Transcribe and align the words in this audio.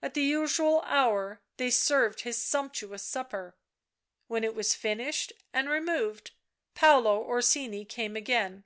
At 0.00 0.14
the 0.14 0.22
usual 0.22 0.82
hour 0.82 1.42
they 1.56 1.68
served 1.68 2.20
his 2.20 2.38
sumptuous 2.38 3.02
supper; 3.02 3.56
when 4.28 4.44
it 4.44 4.54
was 4.54 4.72
finished 4.72 5.32
and 5.52 5.68
removed, 5.68 6.30
Paolo 6.76 7.18
Orsini 7.20 7.84
came 7.84 8.14
again. 8.14 8.62